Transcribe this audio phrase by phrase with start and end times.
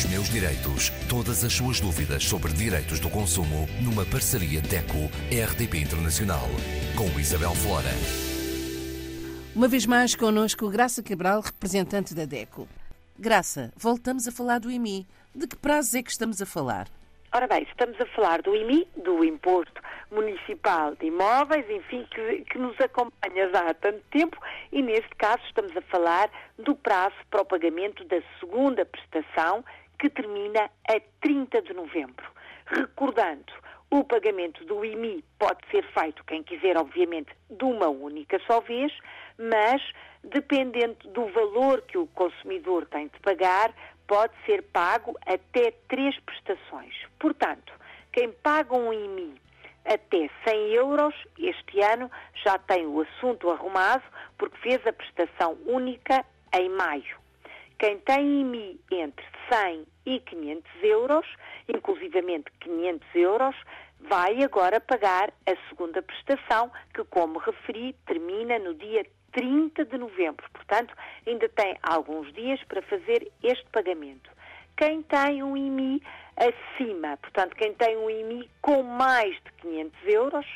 [0.00, 0.88] Os meus direitos.
[1.10, 6.48] Todas as suas dúvidas sobre direitos do consumo numa parceria DECO-RDP Internacional.
[6.96, 7.90] Com Isabel Flora.
[9.54, 12.66] Uma vez mais connosco Graça Cabral, representante da DECO.
[13.18, 15.06] Graça, voltamos a falar do IMI.
[15.34, 16.88] De que prazo é que estamos a falar?
[17.30, 22.58] Ora bem, estamos a falar do IMI, do Imposto Municipal de Imóveis, enfim, que, que,
[22.58, 24.36] nos acompanha já há tanto tempo
[24.72, 29.62] e neste caso estamos a falar do prazo para o pagamento da segunda prestação
[30.00, 32.26] que termina a 30 de novembro.
[32.66, 33.52] Recordando,
[33.90, 38.92] o pagamento do IMI pode ser feito, quem quiser, obviamente, de uma única só vez,
[39.36, 39.82] mas
[40.24, 43.74] dependendo do valor que o consumidor tem de pagar,
[44.06, 46.94] pode ser pago até três prestações.
[47.18, 47.72] Portanto,
[48.12, 49.34] quem paga um IMI
[49.84, 52.10] até 100 euros, este ano
[52.44, 54.04] já tem o assunto arrumado,
[54.38, 56.24] porque fez a prestação única
[56.54, 57.18] em maio.
[57.80, 61.26] Quem tem IMI entre 100 e 500 euros,
[61.66, 63.56] inclusivamente 500 euros,
[64.00, 70.44] vai agora pagar a segunda prestação, que, como referi, termina no dia 30 de novembro.
[70.52, 70.94] Portanto,
[71.26, 74.30] ainda tem alguns dias para fazer este pagamento.
[74.76, 76.02] Quem tem um IMI
[76.40, 80.46] acima, portanto, quem tem um IMI com mais de 500 euros,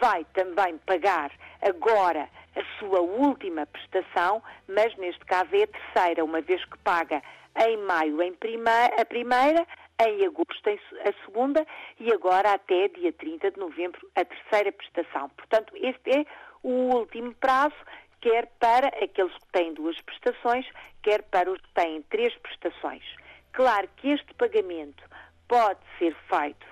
[0.00, 1.32] vai também pagar
[1.62, 7.22] agora a sua última prestação, mas neste caso é a terceira, uma vez que paga
[7.66, 9.66] em maio em primeira, a primeira,
[10.06, 11.66] em agosto a segunda
[11.98, 15.28] e agora até dia 30 de novembro a terceira prestação.
[15.30, 16.26] Portanto, este é
[16.62, 17.76] o último prazo
[18.20, 20.66] quer para aqueles que têm duas prestações,
[21.02, 23.02] quer para os que têm três prestações.
[23.52, 25.02] Claro que este pagamento
[25.50, 26.70] pode ser feito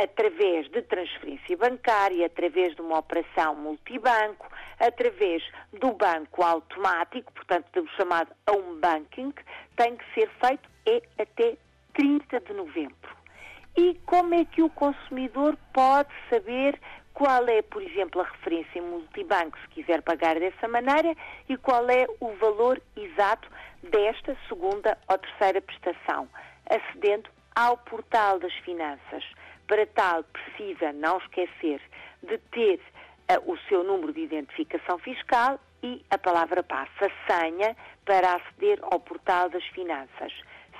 [0.00, 7.88] através de transferência bancária, através de uma operação multibanco, através do banco automático, portanto, do
[7.96, 9.34] chamado home banking,
[9.76, 11.56] tem que ser feito é até
[11.94, 13.16] 30 de novembro.
[13.76, 16.80] E como é que o consumidor pode saber
[17.12, 21.12] qual é, por exemplo, a referência em multibanco, se quiser pagar dessa maneira,
[21.48, 23.50] e qual é o valor exato
[23.82, 26.28] desta segunda ou terceira prestação,
[26.70, 29.24] acedendo ao portal das finanças.
[29.66, 31.80] Para tal, precisa não esquecer
[32.22, 32.78] de ter
[33.32, 38.78] uh, o seu número de identificação fiscal e a palavra passe, a senha, para aceder
[38.82, 40.32] ao portal das finanças.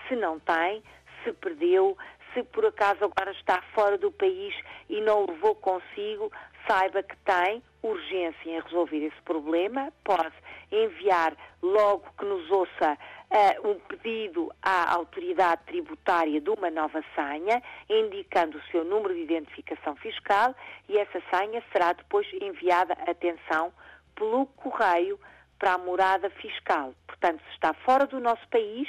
[0.06, 0.82] Se não tem,
[1.24, 1.96] se perdeu,
[2.32, 4.54] se por acaso agora está fora do país
[4.88, 6.30] e não o levou consigo,
[6.68, 10.34] saiba que tem urgência em resolver esse problema, pode
[10.70, 12.98] enviar logo que nos ouça
[13.30, 19.22] uh, um pedido à autoridade tributária de uma nova senha, indicando o seu número de
[19.22, 20.54] identificação fiscal
[20.88, 23.72] e essa senha será depois enviada, atenção,
[24.14, 25.18] pelo correio
[25.58, 26.94] para a morada fiscal.
[27.06, 28.88] Portanto, se está fora do nosso país,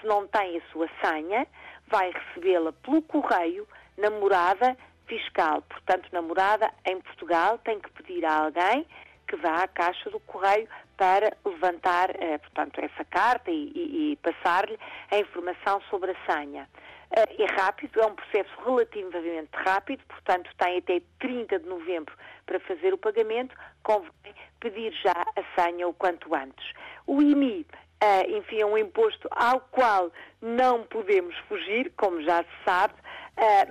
[0.00, 1.46] se não tem a sua senha,
[1.88, 3.66] vai recebê-la pelo correio
[3.96, 4.76] na morada
[5.06, 5.62] fiscal.
[5.62, 8.86] Portanto, na morada em Portugal, tem que pedir a alguém
[9.32, 14.16] que vá à caixa do correio para levantar, eh, portanto, essa carta e, e, e
[14.16, 14.78] passar-lhe
[15.10, 16.68] a informação sobre a senha.
[17.16, 22.60] Eh, é rápido, é um processo relativamente rápido, portanto, tem até 30 de novembro para
[22.60, 24.12] fazer o pagamento, convém
[24.60, 26.72] pedir já a senha o quanto antes.
[27.06, 27.66] O IMI
[28.04, 32.94] uh, enfim, é um imposto ao qual não podemos fugir, como já se sabe,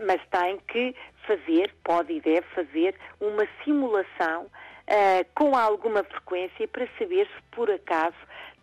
[0.06, 0.96] mas tem que
[1.28, 4.50] fazer, pode e deve fazer, uma simulação
[4.92, 8.18] uh, com alguma frequência para saber se por acaso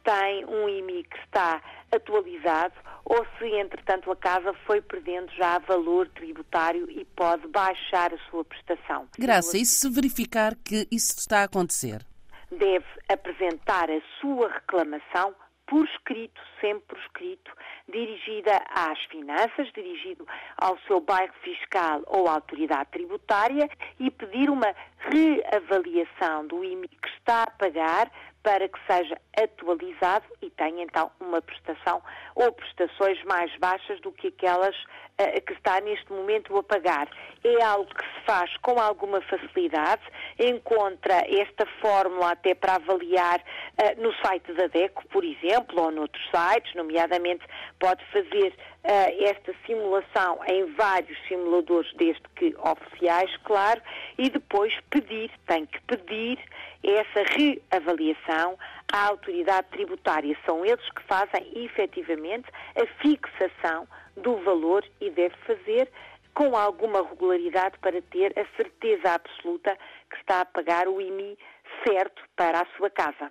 [0.05, 2.75] tem um IMI que está atualizado
[3.05, 8.45] ou se, entretanto, a casa foi perdendo já valor tributário e pode baixar a sua
[8.45, 9.09] prestação.
[9.19, 12.05] Graça, e se verificar que isso está a acontecer?
[12.51, 15.35] Deve apresentar a sua reclamação
[15.69, 17.53] por escrito, sempre por escrito,
[17.89, 23.69] dirigida às finanças, dirigido ao seu bairro fiscal ou à autoridade tributária
[24.01, 28.11] e pedir uma reavaliação do IMI que está a pagar
[28.43, 32.03] para que seja atualizado e tenha então uma prestação
[32.35, 37.09] ou prestações mais baixas do que aquelas uh, que está neste momento a pagar.
[37.45, 40.03] É algo que se faz com alguma facilidade,
[40.39, 46.25] encontra esta fórmula até para avaliar uh, no site da DECO, por exemplo, ou noutros
[46.31, 47.45] sites, nomeadamente
[47.79, 53.81] pode fazer esta simulação em vários simuladores, desde que oficiais, claro,
[54.17, 56.39] e depois pedir, tem que pedir
[56.83, 58.59] essa reavaliação
[58.93, 60.37] à autoridade tributária.
[60.47, 62.47] São eles que fazem efetivamente
[62.77, 63.87] a fixação
[64.17, 65.91] do valor e deve fazer
[66.35, 69.77] com alguma regularidade para ter a certeza absoluta
[70.09, 71.37] que está a pagar o IMI
[71.85, 73.31] certo para a sua casa.